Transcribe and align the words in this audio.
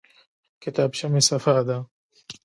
کتابچه 0.61 1.05
مې 1.11 1.21
صفا 1.29 1.55
ده. 1.67 1.77